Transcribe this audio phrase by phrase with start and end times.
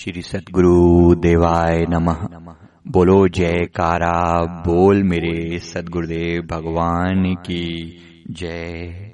[0.00, 2.18] श्री सदगुरु देवाय नमः।
[2.88, 7.96] बोलो जयकारा, बोल मेरे सदगुरुदेव भगवान की
[8.30, 9.12] जय।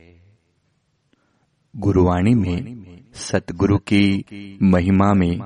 [1.76, 4.24] गुरुवाणी में सतगुरु की
[4.62, 5.40] महिमा में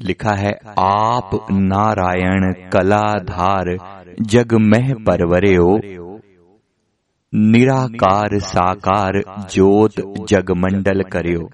[0.00, 3.76] लिखा है, आप नारायण कलाधार
[4.20, 5.80] जग मह परवरे हो
[7.34, 11.50] निराकार साकार जोत जगमंडल करियो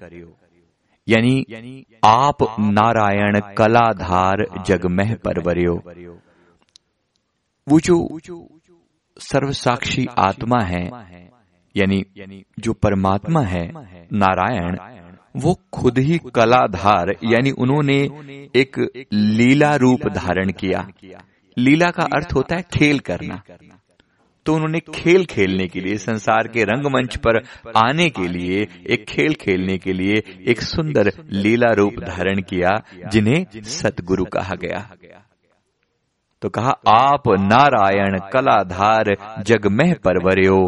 [1.09, 5.75] यानी आप नारायण कलाधार जगमह परवरियो।
[7.67, 7.97] वो जो
[9.21, 10.83] सर्वसाक्षी आत्मा है
[11.75, 12.03] यानी
[12.59, 13.65] जो परमात्मा है
[14.13, 14.77] नारायण
[15.35, 17.97] वो खुद ही कलाधार यानी उन्होंने
[18.55, 18.79] एक
[19.13, 20.87] लीला रूप धारण किया।
[21.57, 23.41] लीला का अर्थ होता है खेल करना।
[24.45, 27.41] तो उन्होंने खेल खेलने के लिए, संसार के रंगमंच पर
[27.77, 32.69] आने के लिए, एक खेल खेलने के लिए एक सुंदर लीला रूप धारण किया,
[33.09, 34.89] जिन्हें सतगुरु कहा गया।
[36.41, 40.59] तो कहा, आप नारायण कलाधार जग मह परवरियो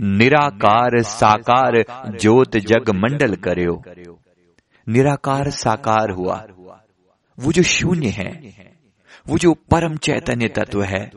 [0.00, 1.82] निराकार साकार
[2.18, 3.82] ज्योत जग मंडल करियो
[4.88, 6.46] निराकार साकार हुआ।
[7.38, 8.30] वो जो शून्य है,
[9.28, 11.10] वो जो परम चैतन्य तत्व है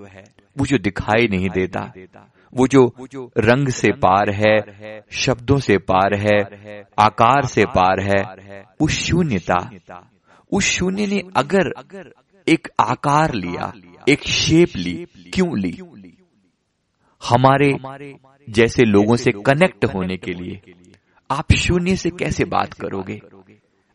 [0.57, 1.93] वो जो दिखाई नहीं देता
[2.53, 2.95] वो जो
[3.37, 4.59] रंग से पार है
[5.11, 6.39] शब्दों से पार है
[6.99, 9.69] आकार से पार है उस शून्यता।
[10.51, 11.71] उस शून्य ने अगर
[12.47, 13.73] एक आकार लिया
[14.09, 15.77] एक शेप ली क्यों ली?
[17.21, 17.71] हमारे
[18.49, 20.61] जैसे लोगों से कनेक्ट होने के लिए
[21.31, 23.21] आप शून्य से कैसे बात करोगे?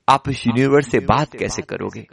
[0.08, 2.06] आप इस यूनिवर्स से बात कैसे करोगे?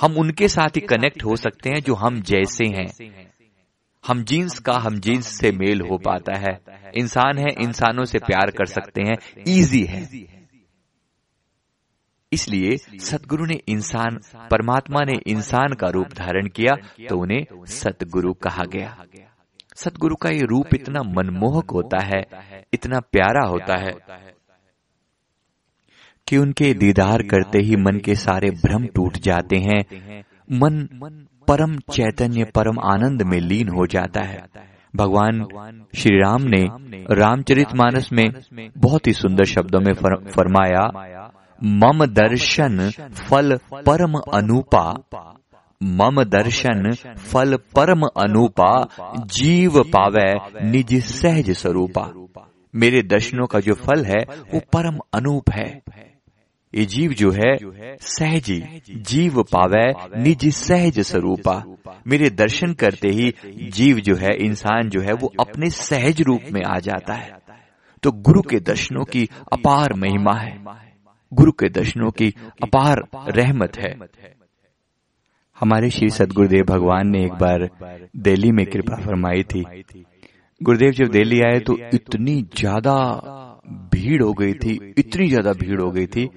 [0.00, 3.14] हम उनके साथ ही कनेक्ट हो सकते हैं जो हम जैसे हैं।
[4.04, 6.58] हम जीन्स का, हम जीन्स से मेल हो पाता है।
[6.94, 9.16] इंसान है, इंसानों से प्यार कर सकते हैं।
[9.46, 10.08] इजी है।
[12.32, 14.18] इसलिए सतगुरु ने इंसान,
[14.50, 16.74] परमात्मा ने इंसान का रूप धारण किया
[17.08, 18.96] तो उन्हें सतगुरु कहा गया।
[19.76, 22.22] सतगुरु का ये रूप इतना मनमोहक होता है,
[22.72, 23.92] इतना प्यारा होता है,
[26.26, 32.44] कि उनके दीदार करते ही मन के सारे भ्रम टूट जाते हैं। मन परम चैतन्य,
[32.54, 34.42] परम आनंद में लीन हो जाता है।
[34.94, 35.44] भगवान
[35.94, 36.62] श्री राम ने
[37.10, 38.28] रामचरितमानस में
[38.78, 39.92] बहुत ही सुंदर शब्दों में
[40.28, 40.84] फरमाया,
[41.58, 42.90] मम दर्शन
[43.30, 44.86] फल परम अनुपा,
[45.80, 46.90] मम दर्शन
[47.22, 48.72] फल परम अनुपा,
[49.32, 50.32] जीव पावे
[50.70, 52.10] निज सहज स्वरूपा।
[52.74, 54.22] मेरे दर्शनों का जो फल है,
[54.54, 55.68] वो परम अनूप है।
[56.74, 57.56] ये जीव जो है,
[58.00, 59.86] सहजी, जीव पावे,
[60.22, 61.62] निज सहज स्वरूपा।
[62.06, 63.34] मेरे दर्शन करते ही
[63.70, 67.30] जीव जो है, इंसान जो है, वो अपने सहज रूप में आ जाता है।
[68.02, 70.58] तो गुरु के दर्शनों की अपार महिमा है।
[71.32, 73.94] गुरु के दर्शनों की अपार रहमत है।
[75.60, 77.68] हमारे श्री सदगुरुदेव भगवान ने एक बार
[78.16, 79.64] दिल्ली में कृपा फरमाई थी।
[80.62, 82.96] गुरुदेव, जब दिल्ली आए तो इतनी ज़्यादा
[83.92, 86.28] भीड़ हो गई थी, इतनी ज़्यादा भीड़ हो गई थी।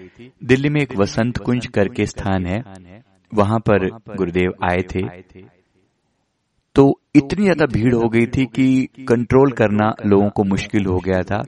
[0.43, 2.63] दिल्ली में एक वसंत कुंज करके स्थान है,
[3.31, 5.01] वहाँ पर गुरुदेव आए थे।
[6.75, 6.83] तो
[7.15, 11.41] इतनी ज़्यादा भीड़ हो गई थी कि कंट्रोल करना लोगों को मुश्किल हो गया था।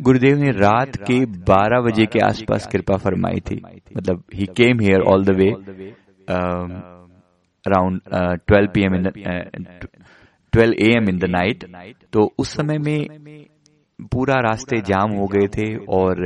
[0.00, 3.60] गुरुदेव ने रात के 12 बजे के आसपास कृपा फरमाई थी।
[3.96, 5.50] मतलब he came here all the way
[7.64, 8.00] around
[8.46, 9.10] twelve p m in
[10.52, 11.64] twelve a m in the night
[12.12, 13.43] तो उस समय में
[13.98, 16.22] पूरा रास्ते जाम हो गए थे और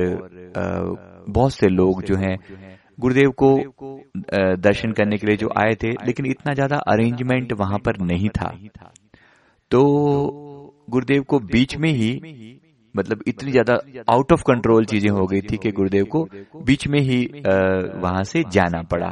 [1.28, 2.36] बहुत से लोग जो हैं
[3.00, 3.50] गुरुदेव को
[4.58, 8.48] दर्शन करने के लिए जो आए थे लेकिन इतना ज़्यादा अरेंजमेंट वहाँ पर नहीं था।
[9.70, 9.82] तो
[10.90, 12.10] गुरुदेव को बीच में ही
[12.94, 13.78] मतलब इतनी ज़्यादा
[14.10, 16.28] आउट ऑफ़ कंट्रोल चीज़ें हो गई थी कि गुरुदेव को
[16.66, 17.24] बीच में ही
[17.96, 19.10] वहाँ से जाना पड़ा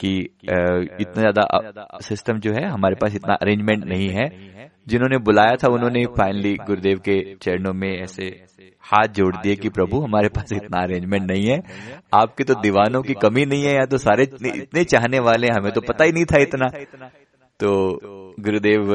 [0.00, 4.28] कि इतना ज़्यादा सिस्टम जो है हमारे पास इतना अरेंजमेंट नहीं है।
[4.86, 8.26] जिन्होंने बुलाया था उन्होंने फाइनली गुरुदेव के चरणों में ऐसे
[8.84, 11.60] हाथ जोड़ दिए कि प्रभु हमारे पास इतना अरेंजमेंट नहीं है।
[12.14, 15.80] आपके तो दीवानों की कमी नहीं है या तो सारे इतने चाहने वाले हमें तो
[15.80, 16.68] पता ही नहीं था इतना।
[17.60, 17.70] तो
[18.40, 18.92] गुरुदेव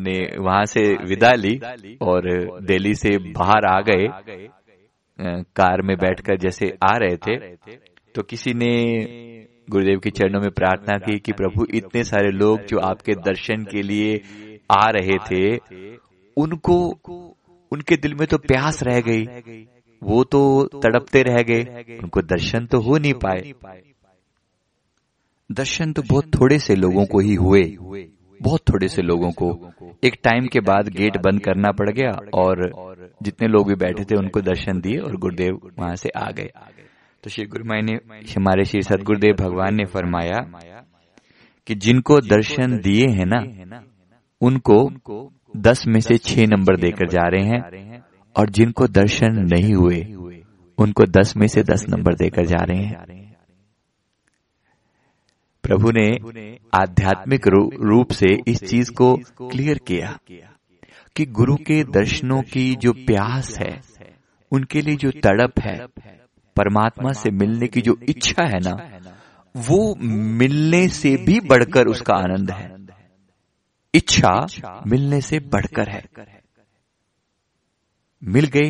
[0.00, 1.58] ने वहाँ से विदा ली
[2.02, 2.30] और
[2.62, 4.06] दिल्ली से बाहर आ गए।
[5.56, 7.36] कार में बैठकर जैसे आ रहे थे।
[8.14, 8.72] तो किसी ने
[9.70, 13.82] गुरुदेव के चरणों में प्रार्थना की कि प्रभु इतने सारे लोग जो आपके दर्शन के
[13.82, 14.20] लिए
[14.70, 15.56] आ रहे थे
[16.36, 16.78] उनको
[17.72, 19.24] उनके दिल में तो प्यास रह गई।
[20.02, 21.62] वो तो तड़पते रह गए।
[22.02, 23.52] उनको दर्शन तो हो नहीं पाए।
[25.52, 27.62] दर्शन तो बहुत थोड़े से लोगों को ही हुए।
[28.42, 29.72] बहुत थोड़े से लोगों को।
[30.04, 32.70] एक टाइम के बाद गेट बंद करना पड़ गया और
[33.22, 36.50] जितने लोग भी बैठे थे उनको दर्शन दिए और गुरुदेव वहाँ से आ गए।
[37.24, 37.92] तो श्री गुरुमाई ने
[38.32, 40.38] हमारे श्री सदगुरुदेव भगवान ने फरमाया
[41.66, 43.82] कि जिनको दर्शन दिए हैं ना
[44.40, 44.90] उनको
[45.56, 48.04] दस में से छह नंबर देकर जा रहे हैं
[48.36, 50.02] और जिनको दर्शन नहीं हुए
[50.78, 53.34] उनको दस में से दस नंबर देकर जा रहे हैं।
[55.62, 56.06] प्रभु ने
[56.74, 57.48] आध्यात्मिक
[57.82, 59.16] रूप से इस चीज़ को
[59.50, 60.18] क्लियर किया
[61.16, 63.80] कि गुरु के दर्शनों की जो प्यास है
[64.52, 65.86] उनके लिए जो तड़प है
[66.58, 68.76] परमात्मा से मिलने की जो इच्छा है ना
[69.54, 69.94] वो
[70.38, 72.66] मिलने से भी बढ़कर उसका आनंद है।
[73.94, 76.02] इच्छा मिलने से बढ़कर है।
[78.22, 78.68] मिल गए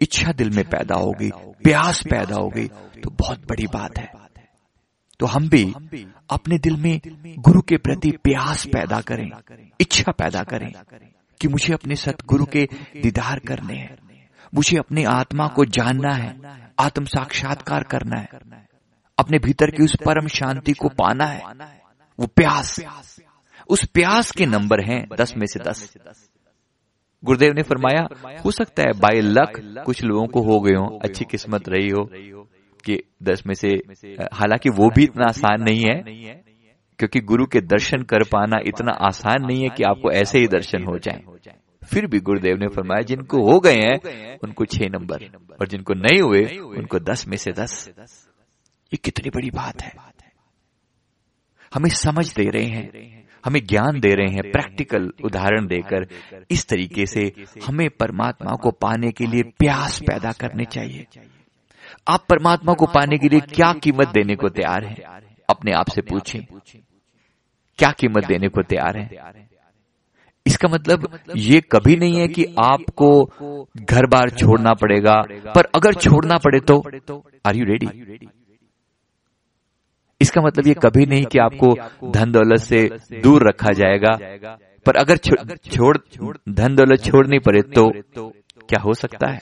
[0.00, 1.30] इच्छा दिल में पैदा हो गई
[1.64, 2.66] प्यास पैदा हो गई
[3.02, 4.10] तो बहुत बड़ी बात है।
[5.20, 5.62] तो हम भी
[6.30, 7.00] अपने दिल में
[7.38, 9.30] गुरु के प्रति प्यास पैदा करें
[9.80, 10.72] इच्छा पैदा करें
[11.40, 12.64] कि मुझे अपने सतगुरु के
[13.02, 13.96] दीदार करने हैं
[14.52, 18.28] मुझे अपने आत्मा को जानना है। आत्म साक्षात्कार करना है।
[19.18, 21.42] अपने भीतर की उस परम शांति को पाना है।
[22.20, 22.80] वो प्यास।
[23.68, 25.96] उस प्यास के नंबर हैं दस में से दस।
[27.24, 28.08] गुरुदेव ने फरमाया,
[28.44, 32.04] हो सकता है बाई लक कुछ लोगों को हो गए हो, अच्छी किस्मत रही हो
[32.84, 33.68] कि दस में से,
[34.32, 36.02] हालाँकि वो भी इतना आसान नहीं है,
[36.98, 40.84] क्योंकि गुरु के दर्शन कर पाना इतना आसान नहीं है कि आपको ऐसे ही दर्शन
[40.84, 41.22] हो जाए।
[41.86, 43.98] फिर भी गुरुदेव ने फरमाया, जिनको हो गए हैं,
[44.44, 45.18] उनको छह नंबर।
[45.60, 47.88] और जिनको नहीं हुए, उनको दस में से दस।
[48.92, 49.92] ये कितनी बड़ी बात है।
[51.74, 52.90] हमें समझ दे रहे हैं,
[53.44, 56.06] हमें ज्ञान दे रहे हैं, प्रैक्टिकल उदाहरण देकर,
[56.50, 57.32] इस तरीके से
[57.66, 61.06] हमें परमात्मा को पाने के लिए प्यास पैदा करने चाहिए।
[62.08, 64.96] आप परमात्मा को पाने के लिए क्या कीमत देने को तैयार हैं?
[65.50, 66.40] अपने आप से पूछें।
[67.78, 69.10] क्या कीमत देने को तैयार हैं?
[70.46, 73.24] इसका मतलब ये कभी नहीं है कि आपको
[73.76, 75.20] घर बार छोड़ना पड़ेगा
[75.54, 76.82] पर अगर छोड़ना पड़े तो
[77.46, 77.88] आर यू रेडी
[80.20, 81.74] इसका मतलब ये कभी नहीं कि आपको
[82.10, 82.90] धन दौलत से
[83.22, 84.12] दूर रखा जाएगा
[84.86, 85.96] पर अगर छोड़
[86.48, 87.90] धन दौलत छोड़नी पड़े तो
[88.68, 89.40] क्या हो सकता है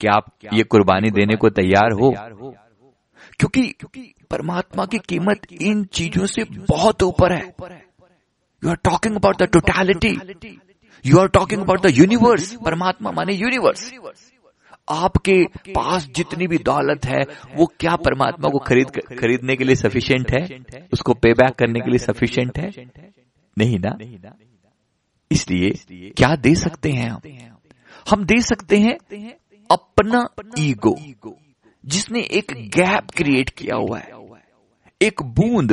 [0.00, 2.14] क्या आप ये कुर्बानी देने को तैयार हो?
[3.38, 3.74] क्योंकि
[4.30, 7.54] परमात्मा की कीमत इन चीज़ों से बहुत ऊपर है।
[8.64, 10.16] You are talking about the totality
[11.04, 13.92] you are talking about the universe परमात्मा माने यूनिवर्स
[14.88, 17.20] आपके पास जितनी भी दौलत है,
[17.56, 18.86] वो क्या परमात्मा को खरीद
[19.18, 20.64] खरीदने के लिए सफिशियंट है?
[20.92, 22.70] उसको पे बैक करने के लिए सफिशियंट है?
[23.58, 23.96] नहीं ना?
[25.30, 25.70] इसलिए
[26.10, 27.20] क्या दे सकते हैं हम
[28.10, 28.96] हम दे सकते हैं
[29.70, 30.26] अपना
[30.58, 30.96] ईगो
[31.84, 34.10] जिसने एक गैप क्रिएट किया हुआ है।
[35.02, 35.72] एक बूंद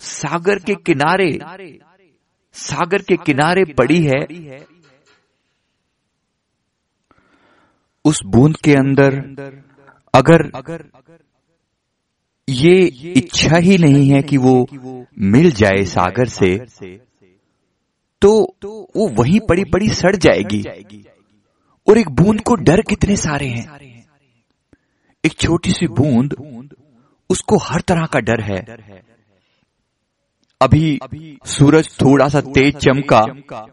[0.00, 1.30] सागर के किनारे,
[2.54, 4.20] सागर के किनारे पड़ी है।
[8.04, 9.14] उस बूंद के अंदर,
[10.14, 10.84] अगर अगर
[12.48, 14.66] ये इच्छा ही नहीं है कि वो
[15.18, 16.56] मिल जाए सागर से
[18.22, 18.56] तो
[18.96, 20.62] वो वहीं पड़ी पड़ी सड़ जाएगी।
[21.86, 24.04] और एक बूंद को डर कितने सारे हैं।
[25.24, 26.34] एक छोटी सी बूंद,
[27.30, 29.13] उसको हर तरह का डर है।
[30.60, 30.98] अभी
[31.46, 33.20] सूरज थोड़ा सा तेज चमका,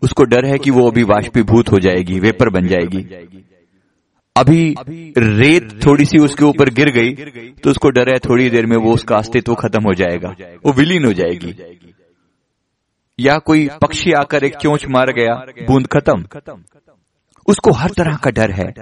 [0.03, 3.03] उसको डर है कि वो अभी वाष्पीभूत हो जाएगी, वेपर बन जाएगी।
[4.35, 4.75] अभी
[5.17, 7.13] रेत थोड़ी सी उसके ऊपर गिर गई
[7.53, 10.33] तो उसको डर है थोड़ी देर में वो उसका अस्तित्व खत्म हो जाएगा,
[10.65, 11.55] वो विलीन हो जाएगी।
[13.19, 15.35] या कोई पक्षी आकर एक चोंच मार गया,
[15.67, 16.25] बूंद खत्म।
[17.47, 18.73] उसको हर तरह का डर है।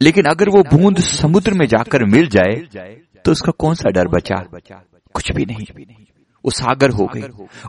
[0.00, 2.54] लेकिन अगर वो बूंद समुद्र में जाकर मिल जाए
[3.24, 4.42] तो उसका कौन सा डर बचा?
[5.14, 5.66] कुछ भी नहीं।
[6.46, 7.22] वो सागर हो गई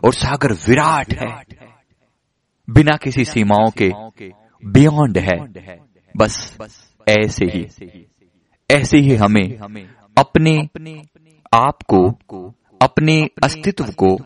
[0.04, 1.44] और सागर विराट है।
[2.70, 3.90] बिना किसी सीमाओं के
[4.66, 5.36] बियॉन्ड है।
[6.16, 6.58] बस
[7.08, 7.66] ऐसे ही।
[8.70, 9.58] ऐसे ही हमें
[10.18, 10.56] अपने
[11.54, 12.10] आप को,
[12.82, 14.16] अपने अस्तित्व को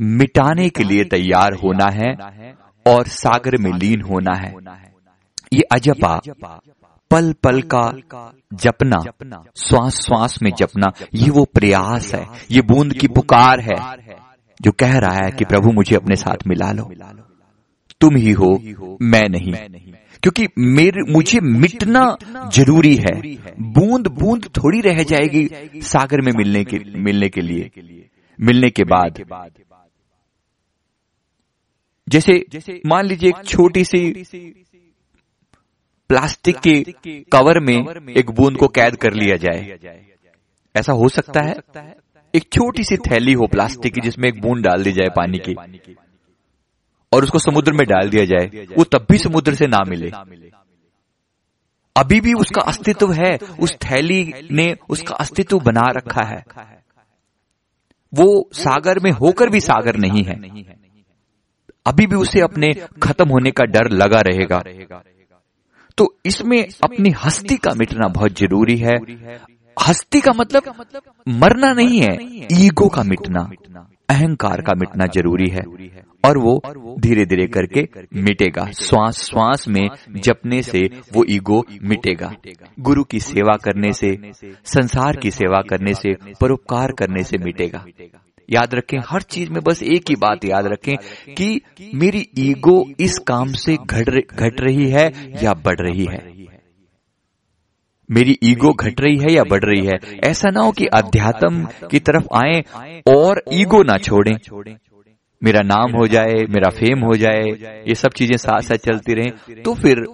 [0.00, 2.14] मिटाने के लिए तैयार होना है
[2.86, 4.54] और सागर में लीन होना है।
[5.54, 6.20] ये अजपा
[7.10, 7.92] पल पल का
[8.54, 8.98] जपना
[9.56, 13.96] श्वास श्वास में जपना, ये वो प्रयास है, ये बूंद की पुकार है,
[14.62, 16.84] जो कह रहा है कि प्रभु मुझे अपने साथ मिला लो।
[18.00, 18.62] तुम ही हो,
[19.02, 19.52] मैं नहीं।
[20.22, 22.16] क्योंकि मेरे, मुझे मिटना
[22.50, 25.48] ज़रूरी है। बूंद बूंद थोड़ी रह जाएगी
[25.82, 27.70] सागर में मिलने के मिलने के लिए।
[28.40, 29.12] मिलने के बाद।
[32.08, 32.44] जैसे,
[32.86, 34.12] मान लीजिए एक छोटी सी
[36.08, 37.78] प्लास्टिक के कवर में
[38.16, 39.78] एक बूंद को कैद कर लिया जाए।
[40.76, 41.54] ऐसा हो सकता है
[42.34, 45.54] एक छोटी सी थैली हो प्लास्टिक की जिसमें एक बूंद डाल दी जाए पानी की।
[47.12, 50.10] और उसको समुद्र में डाल दिया जाए वो तब भी समुद्र से ना मिले।
[51.96, 56.44] अभी भी उसका अस्तित्व है। उस थैली ने उसका अस्तित्व बना रखा है।
[58.14, 60.64] वो सागर में होकर भी सागर नहीं है।
[61.86, 62.72] अभी भी उसे अपने
[63.02, 64.62] खत्म होने का डर लगा रहेगा।
[65.98, 68.96] तो इसमें अपनी हस्ती का मिटना बहुत ज़रूरी है।
[69.86, 70.62] हस्ती का मतलब
[71.28, 72.16] मरना नहीं है,
[72.52, 73.50] ईगो का मिटना,
[74.08, 75.62] अहंकार का मिटना ज़रूरी है।
[76.24, 76.62] और वो
[77.00, 77.88] धीरे धीरे करके
[78.20, 82.32] मिटेगा। श्वास श्वास में जपने से वो ईगो मिटेगा।
[82.80, 84.32] गुरु की सेवा करने से,
[84.64, 87.84] संसार की सेवा करने से, परोपकार करने से मिटेगा।
[88.48, 90.96] याद रखें, हर चीज़ में बस एक ही बात याद रखें
[91.34, 91.60] कि
[91.94, 95.10] मेरी ईगो इस काम से घट रही है
[95.42, 96.26] या बढ़ रही है?
[98.08, 99.98] मेरी ईगो घट रही है या बढ़ रही है?
[100.24, 102.60] ऐसा ना हो कि अध्यात्म की तरफ़ आए
[103.08, 104.36] और ईगो ना छोड़ें।
[105.42, 107.42] मेरा नाम हो जाए, मेरा फेम हो जाए,
[107.88, 110.06] ये सब चीज़ें साथ साथ चलती रहें तो फिर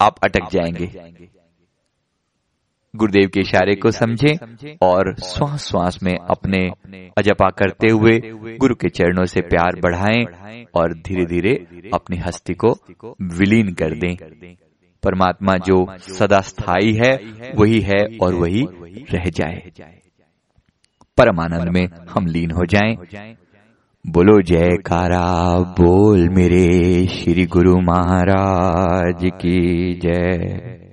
[0.00, 0.90] आप अटक जाएँगे।
[2.96, 6.68] गुरुदेव के इशारे को समझें और श्वास श्वास में अपने
[7.18, 8.18] अजपा करते हुए
[8.56, 10.24] गुरु के चरणों से प्यार बढ़ाएँ
[10.74, 12.68] और धीरे धीरे अपनी हस्ती को
[13.22, 14.16] विलीन कर दें।
[15.02, 17.12] परमात्मा जो सदा स्थायी है
[17.58, 18.62] वही है और वही
[19.12, 19.62] रह जाए।
[21.16, 22.96] परमानंद में हम लीन हो जाएँ।
[24.06, 30.89] बोलो जयकारा बोल मेरे श्री गुरु महाराज की जय।